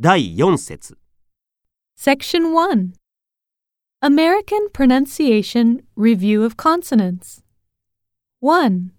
[0.00, 0.96] 第4節
[1.96, 2.92] Section 1
[4.00, 7.42] American Pronunciation Review of Consonants
[8.38, 8.92] 1.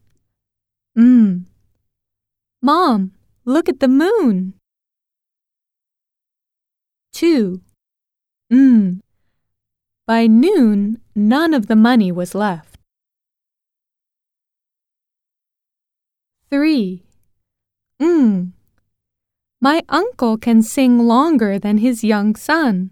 [0.98, 1.46] Mm.
[2.62, 3.14] Mom,
[3.46, 4.56] look at the moon.
[7.14, 7.62] 2.
[8.52, 9.00] Mm.
[10.06, 12.78] By noon, none of the money was left.
[16.52, 17.02] 3.
[18.02, 18.52] Mm.
[19.62, 22.92] My uncle can sing longer than his young son.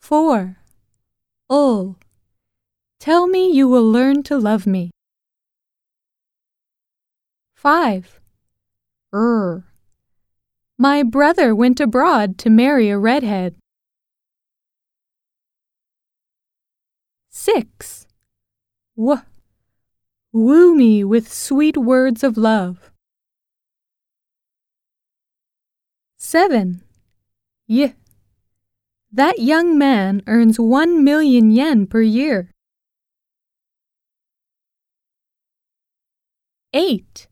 [0.00, 0.58] 4.
[1.48, 1.96] Ul.
[3.00, 4.90] Tell me you will learn to love me.
[7.54, 8.20] 5.
[9.14, 9.64] Er.
[10.76, 13.54] My brother went abroad to marry a redhead.
[17.30, 18.06] 6.
[18.98, 19.31] W.
[20.32, 22.90] Woo me with sweet words of love.
[26.16, 26.82] 7.
[27.68, 27.94] Y.
[29.12, 32.50] That young man earns 1 million yen per year.
[36.72, 37.28] 8.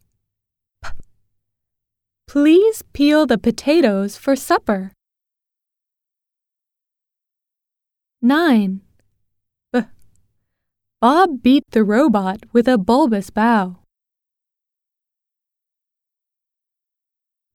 [0.83, 0.89] P.
[2.27, 4.93] Please peel the potatoes for supper.
[8.21, 8.83] 9.
[11.01, 13.79] Bob beat the robot with a bulbous bow.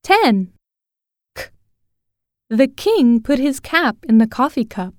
[0.02, 0.52] 10.
[1.36, 1.44] K.
[2.50, 4.94] The king put his cap in the coffee cup.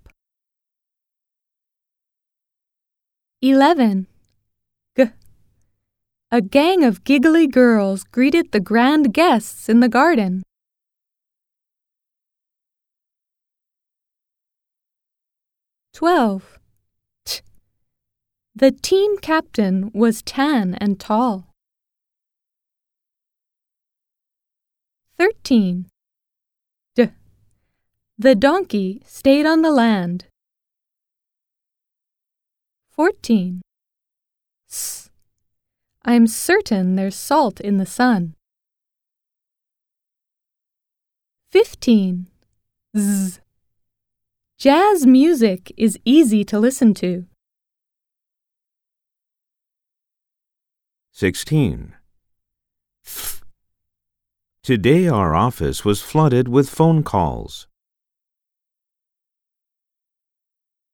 [3.41, 4.07] 11.
[4.97, 5.05] G.
[6.31, 10.43] A gang of giggly girls greeted the grand guests in the garden.
[15.93, 16.56] 12.
[18.57, 21.53] The team captain was tan and tall.
[25.19, 25.85] 13.
[26.95, 27.09] D.
[28.17, 30.25] The donkey stayed on the land.
[32.89, 33.61] 14.
[34.67, 35.11] S.
[36.03, 38.33] I'm certain there's salt in the sun.
[41.51, 42.25] 15.
[42.97, 43.39] Z.
[44.57, 47.27] Jazz music is easy to listen to.
[51.19, 51.95] 16.
[54.61, 57.67] Today our office was flooded with phone calls.